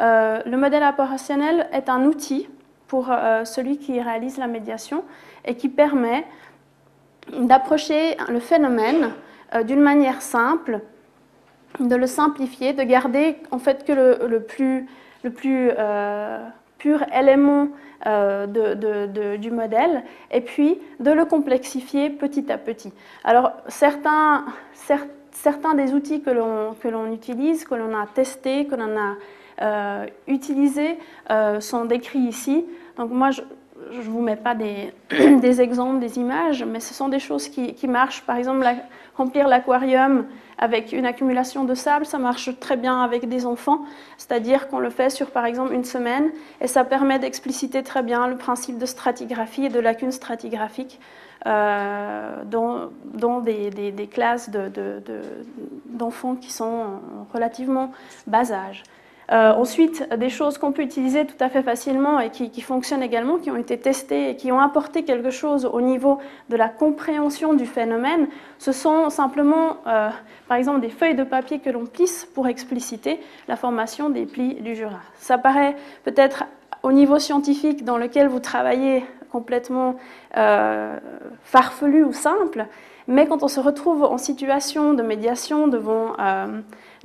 le 0.00 0.56
modèle 0.56 0.82
opérationnel 0.82 1.68
est 1.72 1.88
un 1.88 2.04
outil 2.04 2.48
pour 2.88 3.06
celui 3.44 3.78
qui 3.78 4.00
réalise 4.00 4.36
la 4.38 4.48
médiation 4.48 5.04
et 5.44 5.54
qui 5.54 5.68
permet 5.68 6.26
d'approcher 7.38 8.16
le 8.28 8.40
phénomène 8.40 9.12
d'une 9.64 9.80
manière 9.80 10.20
simple, 10.20 10.80
de 11.78 11.96
le 11.96 12.06
simplifier, 12.06 12.72
de 12.72 12.82
garder 12.82 13.36
en 13.50 13.58
fait 13.58 13.84
que 13.84 13.92
le, 13.92 14.40
plus, 14.40 14.86
le 15.22 15.30
plus 15.30 15.70
pur 16.82 17.04
élément 17.14 17.68
euh, 18.06 19.36
du 19.36 19.50
modèle, 19.52 20.02
et 20.32 20.40
puis 20.40 20.80
de 20.98 21.12
le 21.12 21.24
complexifier 21.24 22.10
petit 22.10 22.50
à 22.50 22.58
petit. 22.58 22.92
Alors, 23.22 23.52
certains, 23.68 24.44
certains 25.30 25.74
des 25.74 25.94
outils 25.94 26.22
que 26.22 26.30
l'on 26.30 27.12
utilise, 27.12 27.64
que 27.64 27.76
l'on 27.76 27.94
a 27.96 28.06
testés, 28.06 28.66
que 28.66 28.74
l'on 28.74 28.96
a 28.98 29.14
euh, 29.62 30.06
utilisés, 30.26 30.98
euh, 31.30 31.60
sont 31.60 31.84
décrits 31.84 32.18
ici. 32.18 32.66
Donc, 32.96 33.10
moi, 33.10 33.30
je 33.30 33.42
ne 33.90 34.02
vous 34.02 34.20
mets 34.20 34.36
pas 34.36 34.54
des, 34.54 35.60
exemples, 35.60 36.00
des 36.00 36.18
images, 36.18 36.64
mais 36.64 36.80
ce 36.80 36.94
sont 36.94 37.08
des 37.08 37.18
choses 37.18 37.48
qui, 37.48 37.74
qui 37.74 37.88
marchent. 37.88 38.22
Par 38.22 38.36
exemple, 38.36 38.66
remplir 39.16 39.48
l'aquarium 39.48 40.26
avec 40.58 40.92
une 40.92 41.06
accumulation 41.06 41.64
de 41.64 41.74
sable, 41.74 42.06
ça 42.06 42.18
marche 42.18 42.50
très 42.60 42.76
bien 42.76 43.02
avec 43.02 43.28
des 43.28 43.46
enfants, 43.46 43.82
c'est-à-dire 44.16 44.68
qu'on 44.68 44.78
le 44.78 44.90
fait 44.90 45.10
sur 45.10 45.30
par 45.30 45.44
exemple 45.44 45.74
une 45.74 45.84
semaine 45.84 46.30
et 46.60 46.68
ça 46.68 46.84
permet 46.84 47.18
d'expliciter 47.18 47.82
très 47.82 48.02
bien 48.02 48.28
le 48.28 48.36
principe 48.36 48.78
de 48.78 48.86
stratigraphie 48.86 49.64
et 49.64 49.68
de 49.70 49.80
lacunes 49.80 50.12
stratigraphiques 50.12 51.00
euh, 51.46 52.44
dans, 52.44 53.40
des, 53.40 54.08
classes 54.10 54.50
d'enfants 55.86 56.36
qui 56.36 56.52
sont 56.52 57.00
relativement 57.34 57.90
bas 58.28 58.52
âge. 58.52 58.84
Euh, 59.32 59.52
ensuite, 59.54 60.06
des 60.18 60.28
choses 60.28 60.58
qu'on 60.58 60.72
peut 60.72 60.82
utiliser 60.82 61.24
tout 61.24 61.36
à 61.40 61.48
fait 61.48 61.62
facilement 61.62 62.20
et 62.20 62.28
qui, 62.28 62.60
fonctionnent 62.60 63.02
également, 63.02 63.38
qui 63.38 63.50
ont 63.50 63.56
été 63.56 63.78
testées 63.78 64.28
et 64.28 64.36
qui 64.36 64.52
ont 64.52 64.60
apporté 64.60 65.04
quelque 65.04 65.30
chose 65.30 65.64
au 65.64 65.80
niveau 65.80 66.18
de 66.50 66.56
la 66.56 66.68
compréhension 66.68 67.54
du 67.54 67.64
phénomène, 67.64 68.26
ce 68.58 68.72
sont 68.72 69.08
simplement, 69.08 69.78
euh, 69.86 70.10
par 70.48 70.58
exemple, 70.58 70.80
des 70.80 70.90
feuilles 70.90 71.14
de 71.14 71.24
papier 71.24 71.60
que 71.60 71.70
l'on 71.70 71.86
plisse 71.86 72.28
pour 72.34 72.46
expliciter 72.46 73.20
la 73.48 73.56
formation 73.56 74.10
des 74.10 74.26
plis 74.26 74.54
du 74.56 74.76
Jura. 74.76 75.00
Ça 75.14 75.38
paraît 75.38 75.76
peut-être 76.04 76.44
au 76.82 76.92
niveau 76.92 77.18
scientifique 77.18 77.86
dans 77.86 77.96
lequel 77.96 78.28
vous 78.28 78.40
travaillez 78.40 79.02
complètement 79.30 79.96
euh, 80.36 80.98
farfelu 81.44 82.04
ou 82.04 82.12
simple, 82.12 82.66
mais 83.08 83.26
quand 83.26 83.42
on 83.42 83.48
se 83.48 83.60
retrouve 83.60 84.04
en 84.04 84.18
situation 84.18 84.92
de 84.92 85.02
médiation 85.02 85.68
devant 85.68 86.12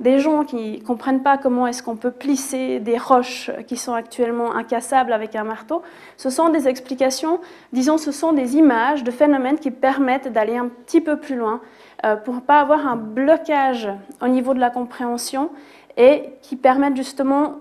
des 0.00 0.20
gens 0.20 0.44
qui 0.44 0.78
ne 0.78 0.84
comprennent 0.84 1.22
pas 1.22 1.38
comment 1.38 1.66
est-ce 1.66 1.82
qu'on 1.82 1.96
peut 1.96 2.10
plisser 2.10 2.78
des 2.78 2.98
roches 2.98 3.50
qui 3.66 3.76
sont 3.76 3.94
actuellement 3.94 4.54
incassables 4.54 5.12
avec 5.12 5.34
un 5.34 5.44
marteau, 5.44 5.82
ce 6.16 6.30
sont 6.30 6.50
des 6.50 6.68
explications, 6.68 7.40
disons, 7.72 7.98
ce 7.98 8.12
sont 8.12 8.32
des 8.32 8.56
images 8.56 9.02
de 9.02 9.10
phénomènes 9.10 9.58
qui 9.58 9.70
permettent 9.70 10.32
d'aller 10.32 10.56
un 10.56 10.68
petit 10.68 11.00
peu 11.00 11.16
plus 11.18 11.36
loin 11.36 11.60
euh, 12.04 12.16
pour 12.16 12.34
ne 12.34 12.40
pas 12.40 12.60
avoir 12.60 12.86
un 12.86 12.96
blocage 12.96 13.88
au 14.22 14.28
niveau 14.28 14.54
de 14.54 14.60
la 14.60 14.70
compréhension 14.70 15.50
et 15.96 16.24
qui 16.42 16.54
permettent 16.56 16.96
justement 16.96 17.56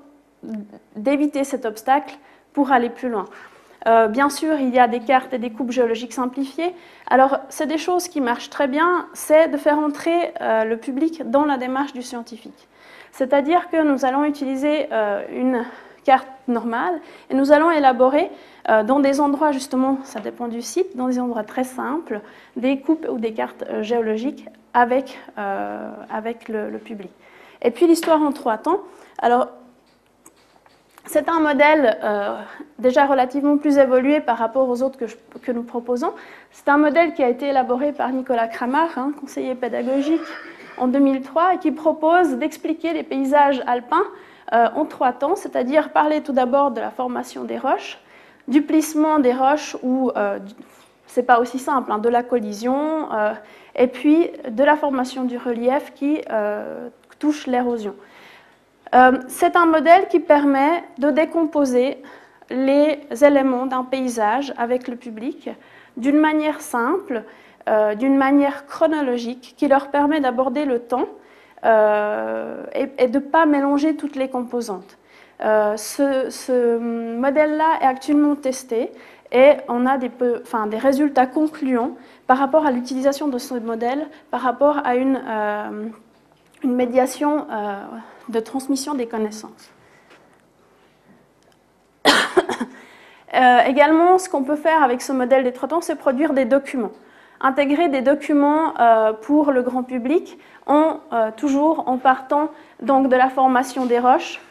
d'éviter 0.95 1.43
cet 1.43 1.65
obstacle 1.65 2.17
pour 2.53 2.71
aller 2.71 2.89
plus 2.89 3.09
loin. 3.09 3.25
Euh, 3.85 4.07
bien 4.07 4.29
sûr, 4.29 4.55
il 4.59 4.73
y 4.73 4.79
a 4.79 4.87
des 4.87 4.99
cartes 4.99 5.33
et 5.33 5.37
des 5.37 5.51
coupes 5.51 5.71
géologiques 5.71 6.13
simplifiées. 6.13 6.73
Alors, 7.07 7.39
c'est 7.49 7.67
des 7.67 7.77
choses 7.77 8.07
qui 8.07 8.21
marchent 8.21 8.49
très 8.49 8.67
bien, 8.67 9.07
c'est 9.13 9.47
de 9.49 9.57
faire 9.57 9.77
entrer 9.77 10.33
euh, 10.41 10.63
le 10.63 10.77
public 10.77 11.29
dans 11.29 11.45
la 11.45 11.57
démarche 11.57 11.93
du 11.93 12.01
scientifique. 12.01 12.67
C'est-à-dire 13.11 13.69
que 13.69 13.81
nous 13.81 14.05
allons 14.05 14.25
utiliser 14.25 14.87
euh, 14.91 15.23
une 15.31 15.63
carte 16.03 16.27
normale 16.47 16.99
et 17.29 17.35
nous 17.35 17.51
allons 17.51 17.69
élaborer 17.69 18.31
dans 18.85 18.99
des 18.99 19.21
endroits, 19.21 19.53
justement, 19.53 19.99
ça 20.03 20.19
dépend 20.19 20.49
du 20.49 20.61
site, 20.61 20.97
dans 20.97 21.07
des 21.07 21.19
endroits 21.19 21.43
très 21.43 21.63
simples, 21.63 22.19
des 22.57 22.81
coupes 22.81 23.07
ou 23.09 23.17
des 23.17 23.31
cartes 23.31 23.63
géologiques 23.81 24.45
avec, 24.73 25.17
avec 25.37 26.49
le, 26.49 26.69
le, 26.69 26.77
public. 26.77 27.09
Et 27.61 27.71
puis 27.71 27.87
l'histoire 27.87 28.21
en 28.21 28.33
trois 28.33 28.57
temps. 28.57 28.81
Alors, 29.19 29.47
c'est 31.07 31.29
un 31.29 31.39
modèle 31.39 31.97
euh, 32.03 32.37
déjà 32.79 33.05
relativement 33.05 33.57
plus 33.57 33.77
évolué 33.77 34.19
par 34.19 34.37
rapport 34.37 34.69
aux 34.69 34.83
autres 34.83 34.99
que, 34.99 35.51
nous 35.51 35.63
proposons. 35.63 36.11
C'est 36.51 36.67
un 36.69 36.77
modèle 36.77 37.13
qui 37.13 37.23
a 37.23 37.29
été 37.29 37.47
élaboré 37.47 37.93
par 37.93 38.11
Nicolas 38.11 38.47
Kramar, 38.47 38.97
hein, 38.97 39.13
conseiller 39.19 39.55
pédagogique, 39.55 40.21
en 40.77 40.87
2003, 40.87 41.55
et 41.55 41.57
qui 41.59 41.71
propose 41.71 42.35
d'expliquer 42.35 42.93
les 42.93 43.03
paysages 43.03 43.63
alpins 43.65 44.03
euh, 44.53 44.67
en 44.75 44.85
trois 44.85 45.13
temps, 45.13 45.35
c'est-à-dire 45.35 45.91
parler 45.91 46.21
tout 46.21 46.33
d'abord 46.33 46.71
de 46.71 46.81
la 46.81 46.91
formation 46.91 47.43
des 47.45 47.57
roches, 47.57 47.99
du 48.47 48.61
plissement 48.61 49.19
des 49.19 49.33
roches, 49.33 49.75
ou 49.83 50.11
euh, 50.15 50.39
c'est 51.07 51.23
pas 51.23 51.39
aussi 51.39 51.57
simple, 51.57 51.91
hein, 51.91 51.99
de 51.99 52.09
la 52.09 52.23
collision, 52.23 53.07
et 53.75 53.87
puis 53.87 54.29
de 54.49 54.63
la 54.63 54.75
formation 54.75 55.23
du 55.23 55.37
relief 55.37 55.93
qui 55.93 56.21
touche 57.17 57.47
l'érosion. 57.47 57.95
Euh, 58.95 59.19
c'est 59.27 59.55
un 59.55 59.65
modèle 59.65 60.07
qui 60.07 60.19
permet 60.19 60.83
de 60.97 61.09
décomposer 61.09 62.01
les 62.49 62.99
éléments 63.21 63.65
d'un 63.65 63.83
paysage 63.83 64.53
avec 64.57 64.87
le 64.87 64.95
public 64.95 65.49
d'une 65.97 66.17
manière 66.17 66.61
simple, 66.61 67.23
euh, 67.67 67.95
d'une 67.95 68.17
manière 68.17 68.65
chronologique, 68.65 69.55
qui 69.57 69.67
leur 69.67 69.89
permet 69.89 70.21
d'aborder 70.21 70.63
le 70.63 70.79
temps 70.79 71.07
euh, 71.65 72.63
et, 72.73 73.07
de 73.07 73.19
ne 73.19 73.23
pas 73.23 73.45
mélanger 73.45 73.95
toutes 73.95 74.15
les 74.15 74.29
composantes. 74.29 74.97
ce, 75.41 76.77
modèle-là 76.77 77.79
est 77.81 77.85
actuellement 77.85 78.35
testé 78.35 78.91
et 79.33 79.53
on 79.67 79.85
a 79.85 79.97
des, 79.97 80.09
résultats 80.77 81.25
concluants 81.25 81.91
par 82.27 82.37
rapport 82.37 82.65
à 82.65 82.71
l'utilisation 82.71 83.27
de 83.27 83.37
ce 83.37 83.55
modèle, 83.55 84.07
par 84.31 84.41
rapport 84.41 84.79
à 84.85 84.95
une 84.95 85.19
médiation 86.63 87.45
de 88.29 88.39
transmission 88.39 88.93
des 88.93 89.07
connaissances. 89.07 89.69
également, 93.65 94.17
ce 94.17 94.29
qu'on 94.29 94.43
peut 94.43 94.55
faire 94.55 94.83
avec 94.83 95.01
ce 95.01 95.11
modèle 95.11 95.43
des 95.43 95.53
c'est 95.81 95.95
produire 95.95 96.33
des 96.33 96.45
documents 96.45 96.91
intégrer 97.39 97.87
des 97.87 98.01
documents 98.01 98.73
pour 99.21 99.51
le 99.51 99.61
grand 99.61 99.83
public, 99.83 100.39
en, 100.65 101.01
toujours 101.35 101.87
en 101.87 101.97
partant 101.99 102.49
donc, 102.81 103.09
de 103.09 103.15
la 103.15 103.29
formation 103.29 103.85
des 103.85 103.99
roches, 103.99 104.41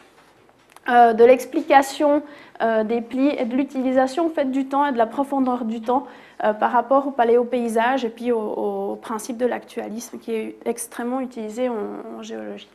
de 0.87 1.23
l'explication 1.25 2.23
des 2.61 3.01
plis 3.01 3.35
et 3.37 3.43
de 3.43 3.57
l'utilisation 3.57 4.31
du 4.45 4.67
temps 4.67 4.85
et 4.85 4.93
de 4.93 4.97
la 4.97 5.05
profondeur 5.05 5.65
du 5.65 5.81
temps 5.81 6.07
euh, 6.43 6.53
par 6.53 6.71
rapport 6.71 7.07
au 7.07 7.11
paléopaysage 7.11 8.05
et 8.05 8.09
puis 8.09 8.31
au, 8.31 8.95
principe 9.01 9.37
de 9.37 9.47
l'actualisme 9.47 10.19
qui 10.19 10.33
est 10.33 10.57
extrêmement 10.65 11.19
utilisé 11.19 11.67
en, 11.67 12.21
géologie. 12.21 12.69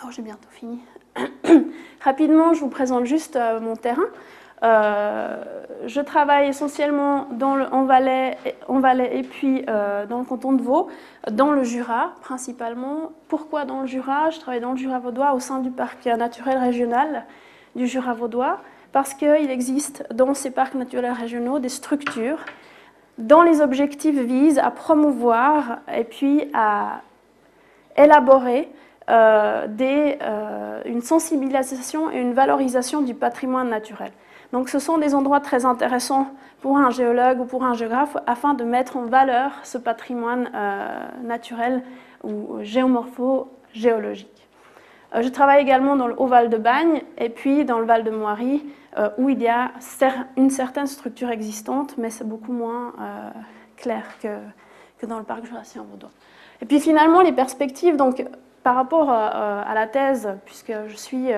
Alors 0.00 0.12
j'ai 0.12 0.22
bientôt 0.22 0.48
fini. 0.50 0.80
Rapidement, 2.00 2.52
je 2.52 2.60
vous 2.60 2.68
présente 2.68 3.06
juste 3.06 3.36
euh, 3.36 3.60
mon 3.60 3.76
terrain. 3.76 4.04
Euh, 4.62 5.42
je 5.86 6.00
travaille 6.00 6.48
essentiellement 6.48 7.28
en, 7.72 7.84
Valais, 7.84 8.36
et 8.44 9.22
puis 9.22 9.62
dans 9.62 10.18
le 10.18 10.24
canton 10.24 10.52
de 10.52 10.62
Vaud, 10.62 10.88
dans 11.30 11.52
le 11.52 11.62
Jura 11.62 12.12
principalement. 12.20 13.12
Pourquoi 13.28 13.64
dans 13.64 13.82
le 13.82 13.86
Jura? 13.86 14.30
Je 14.30 14.40
travaille 14.40 14.60
dans 14.60 14.72
le 14.72 14.76
Jura 14.76 14.98
vaudois 14.98 15.32
au 15.34 15.40
sein 15.40 15.60
du 15.60 15.70
parc 15.70 16.04
naturel 16.06 16.58
régional 16.58 17.24
du 17.74 17.86
Jura 17.86 18.14
vaudois 18.14 18.60
parce 18.92 19.14
qu'il 19.14 19.50
existe 19.50 20.06
dans 20.12 20.32
ces 20.34 20.50
parcs 20.50 20.74
naturels 20.74 21.12
régionaux 21.12 21.58
des 21.58 21.68
structures 21.68 22.38
dont 23.18 23.42
les 23.42 23.60
objectifs 23.60 24.18
visent 24.18 24.58
à 24.58 24.70
promouvoir 24.70 25.78
et 25.94 26.04
puis 26.04 26.50
à 26.54 27.02
élaborer 27.96 28.70
euh, 29.08 29.68
euh, 29.80 30.82
une 30.84 31.00
sensibilisation 31.00 32.10
et 32.10 32.20
une 32.20 32.32
valorisation 32.32 33.02
du 33.02 33.14
patrimoine 33.14 33.68
naturel. 33.68 34.10
Donc 34.52 34.68
ce 34.68 34.80
sont 34.80 34.98
des 34.98 35.14
endroits 35.14 35.38
très 35.38 35.64
intéressants 35.64 36.26
pour 36.60 36.76
un 36.78 36.90
géologue 36.90 37.40
ou 37.40 37.44
pour 37.44 37.62
un 37.62 37.74
géographe 37.74 38.16
afin 38.26 38.54
de 38.54 38.64
mettre 38.64 38.96
en 38.96 39.04
valeur 39.04 39.52
ce 39.62 39.78
patrimoine 39.78 40.50
euh, 40.54 40.98
naturel 41.22 41.84
ou 42.24 42.58
géomorpho-géologique. 42.62 44.48
je 45.20 45.28
travaille 45.28 45.62
également 45.62 45.94
dans 45.94 46.08
le 46.08 46.20
Haut-Val 46.20 46.48
de 46.48 46.56
Bagne 46.56 47.02
et 47.18 47.28
puis 47.28 47.64
dans 47.64 47.78
le 47.78 47.86
Val 47.86 48.02
de 48.02 48.10
Moiry 48.10 48.64
où 49.18 49.28
il 49.28 49.40
y 49.42 49.46
a 49.46 49.72
une 50.36 50.48
certaine 50.48 50.86
structure 50.86 51.30
existante, 51.30 51.96
mais 51.98 52.08
c'est 52.08 52.26
beaucoup 52.26 52.52
moins 52.52 52.94
clair 53.76 54.04
que, 54.22 54.38
que, 54.98 55.04
dans 55.04 55.18
le 55.18 55.24
parc 55.24 55.44
jurassien 55.44 55.84
vaudois. 55.88 56.10
Et 56.62 56.64
puis 56.64 56.80
finalement, 56.80 57.20
les 57.20 57.32
perspectives, 57.32 57.96
donc 57.96 58.24
par 58.66 58.74
rapport 58.74 59.12
euh, 59.12 59.62
à, 59.64 59.74
la 59.74 59.86
thèse, 59.86 60.28
puisque 60.44 60.72
je 60.88 60.96
suis 60.96 61.28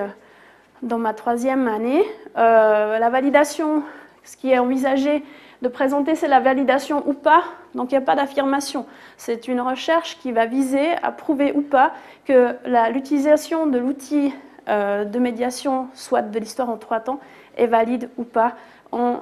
dans 0.81 0.97
ma 0.97 1.13
troisième 1.13 1.67
année, 1.67 2.03
la 2.35 3.09
validation, 3.11 3.83
ce 4.23 4.35
qui 4.35 4.49
est 4.49 4.57
envisagé 4.57 5.23
de 5.61 5.67
présenter, 5.67 6.15
c'est 6.15 6.27
la 6.27 6.39
validation 6.39 7.07
ou 7.07 7.13
pas. 7.13 7.43
Donc 7.75 7.91
il 7.91 7.93
n'y 7.93 8.03
a 8.03 8.05
pas 8.05 8.15
d'affirmation. 8.15 8.87
C'est 9.17 9.47
une 9.47 9.61
recherche 9.61 10.17
qui 10.17 10.31
va 10.31 10.47
viser 10.47 10.93
à 11.03 11.11
prouver 11.11 11.51
ou 11.53 11.61
pas 11.61 11.91
que 12.25 12.55
l'utilisation 12.91 13.67
de 13.67 13.77
l'outil 13.77 14.33
de 14.67 15.19
médiation, 15.19 15.87
soit 15.93 16.23
de 16.23 16.39
l'histoire 16.39 16.71
en 16.71 16.77
trois 16.77 16.99
temps, 16.99 17.19
est 17.57 17.67
valide 17.67 18.09
ou 18.17 18.23
pas 18.23 18.55
euh, 18.91 19.15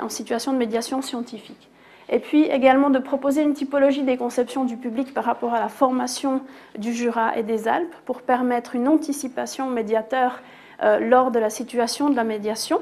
en 0.00 0.08
situation 0.08 0.52
de 0.52 0.58
médiation 0.58 1.00
scientifique. 1.00 1.70
Et 2.08 2.18
puis 2.18 2.44
également 2.44 2.90
de 2.90 2.98
proposer 2.98 3.42
une 3.42 3.54
typologie 3.54 4.02
des 4.02 4.16
conceptions 4.16 4.64
du 4.64 4.76
public 4.76 5.14
par 5.14 5.24
rapport 5.24 5.54
à 5.54 5.60
la 5.60 5.68
formation 5.68 6.42
du 6.76 6.92
Jura 6.92 7.36
et 7.36 7.42
des 7.42 7.66
Alpes 7.66 7.94
pour 8.04 8.22
permettre 8.22 8.74
une 8.76 8.88
anticipation 8.88 9.68
médiateur 9.68 10.40
euh, 10.82 10.98
lors 10.98 11.30
de 11.30 11.38
la 11.38 11.50
situation 11.50 12.10
de 12.10 12.16
la 12.16 12.24
médiation, 12.24 12.80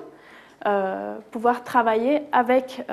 euh, 0.67 1.17
pouvoir 1.31 1.63
travailler 1.63 2.23
avec, 2.33 2.85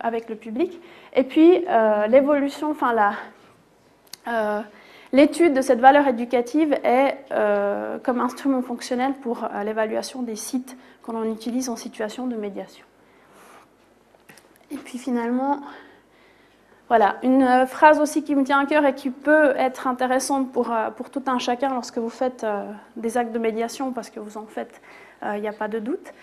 avec 0.00 0.28
le 0.28 0.36
public. 0.36 0.80
Et 1.14 1.24
puis 1.24 1.64
l'évolution, 2.08 2.70
enfin 2.70 2.92
la, 2.92 4.64
l'étude 5.12 5.54
de 5.54 5.60
cette 5.60 5.80
valeur 5.80 6.06
éducative 6.08 6.76
est 6.84 7.16
comme 8.02 8.20
instrument 8.20 8.62
fonctionnel 8.62 9.12
pour 9.22 9.48
l'évaluation 9.64 10.22
des 10.22 10.36
sites 10.36 10.76
qu'on 11.02 11.16
en 11.16 11.24
utilise 11.24 11.68
en 11.68 11.76
situation 11.76 12.26
de 12.26 12.36
médiation. 12.36 12.84
Et 14.70 14.76
puis 14.76 14.98
finalement, 14.98 15.60
voilà, 16.90 17.18
une 17.22 17.44
euh, 17.44 17.66
phrase 17.66 18.00
aussi 18.00 18.24
qui 18.24 18.34
me 18.34 18.42
tient 18.42 18.58
à 18.58 18.66
cœur 18.66 18.84
et 18.84 18.96
qui 18.96 19.10
peut 19.10 19.54
être 19.56 19.86
intéressante 19.86 20.50
pour, 20.50 20.72
euh, 20.72 20.90
pour 20.90 21.08
tout 21.08 21.22
un 21.28 21.38
chacun 21.38 21.72
lorsque 21.72 21.98
vous 21.98 22.10
faites 22.10 22.42
euh, 22.42 22.64
des 22.96 23.16
actes 23.16 23.30
de 23.30 23.38
médiation, 23.38 23.92
parce 23.92 24.10
que 24.10 24.18
vous 24.18 24.36
en 24.36 24.46
faites, 24.46 24.80
il 25.36 25.40
n'y 25.40 25.48
a 25.48 25.52
pas 25.52 25.68
de 25.68 25.78
doute, 25.78 26.14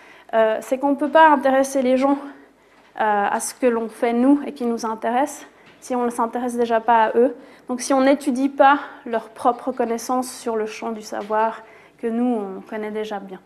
c'est 0.60 0.78
qu'on 0.78 0.90
ne 0.90 0.96
peut 0.96 1.08
pas 1.08 1.28
intéresser 1.28 1.82
les 1.82 1.96
gens 1.96 2.18
à 2.96 3.38
ce 3.38 3.54
que 3.54 3.66
l'on 3.66 3.88
fait 3.88 4.12
nous 4.12 4.40
et 4.44 4.52
qui 4.52 4.66
nous 4.66 4.84
intéresse 4.84 5.46
si 5.80 5.94
on 5.94 6.04
ne 6.04 6.10
s'intéresse 6.10 6.56
déjà 6.56 6.80
pas 6.80 7.04
à 7.04 7.16
eux. 7.16 7.36
Donc 7.68 7.80
si 7.80 7.94
on 7.94 8.00
n'étudie 8.00 8.48
pas 8.48 8.80
leur 9.06 9.28
propre 9.28 9.70
connaissance 9.70 10.32
sur 10.32 10.56
le 10.56 10.66
champ 10.66 10.90
du 10.90 11.02
savoir 11.02 11.62
que 11.98 12.08
nous, 12.08 12.24
on 12.24 12.60
connaît 12.60 12.90
déjà 12.90 13.20
bien. 13.20 13.38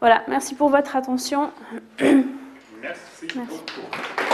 Voilà, 0.00 0.22
merci 0.28 0.54
pour 0.54 0.68
votre 0.68 0.96
attention. 0.96 1.50
Merci, 2.80 3.26
beaucoup. 3.34 4.27